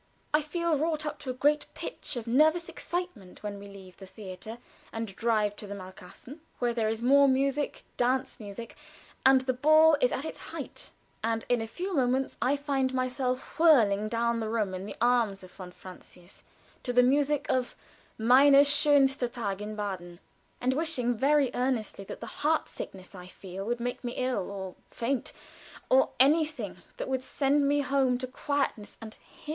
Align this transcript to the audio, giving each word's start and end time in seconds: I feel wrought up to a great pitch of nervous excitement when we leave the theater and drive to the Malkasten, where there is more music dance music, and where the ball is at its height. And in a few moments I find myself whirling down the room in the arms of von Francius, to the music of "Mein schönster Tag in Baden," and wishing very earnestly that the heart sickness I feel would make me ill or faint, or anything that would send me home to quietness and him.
I 0.33 0.41
feel 0.41 0.79
wrought 0.79 1.05
up 1.05 1.19
to 1.19 1.29
a 1.29 1.33
great 1.35 1.67
pitch 1.75 2.15
of 2.15 2.25
nervous 2.25 2.69
excitement 2.69 3.43
when 3.43 3.59
we 3.59 3.67
leave 3.67 3.97
the 3.97 4.07
theater 4.07 4.57
and 4.91 5.15
drive 5.15 5.55
to 5.57 5.67
the 5.67 5.75
Malkasten, 5.75 6.39
where 6.57 6.73
there 6.73 6.89
is 6.89 7.03
more 7.03 7.27
music 7.27 7.83
dance 7.97 8.39
music, 8.39 8.75
and 9.27 9.41
where 9.43 9.45
the 9.45 9.53
ball 9.53 9.95
is 10.01 10.11
at 10.11 10.25
its 10.25 10.39
height. 10.39 10.89
And 11.23 11.45
in 11.49 11.61
a 11.61 11.67
few 11.67 11.93
moments 11.93 12.35
I 12.41 12.55
find 12.57 12.95
myself 12.95 13.41
whirling 13.59 14.07
down 14.09 14.39
the 14.39 14.49
room 14.49 14.73
in 14.73 14.87
the 14.87 14.95
arms 14.99 15.43
of 15.43 15.51
von 15.51 15.71
Francius, 15.71 16.41
to 16.81 16.91
the 16.91 17.03
music 17.03 17.45
of 17.47 17.75
"Mein 18.17 18.53
schönster 18.53 19.31
Tag 19.31 19.61
in 19.61 19.75
Baden," 19.75 20.19
and 20.59 20.73
wishing 20.73 21.13
very 21.15 21.51
earnestly 21.53 22.03
that 22.05 22.21
the 22.21 22.25
heart 22.41 22.67
sickness 22.67 23.13
I 23.13 23.27
feel 23.27 23.65
would 23.65 23.79
make 23.79 24.03
me 24.03 24.13
ill 24.13 24.49
or 24.49 24.73
faint, 24.89 25.31
or 25.91 26.09
anything 26.19 26.77
that 26.97 27.07
would 27.07 27.21
send 27.21 27.67
me 27.67 27.81
home 27.81 28.17
to 28.17 28.25
quietness 28.25 28.97
and 28.99 29.13
him. 29.13 29.49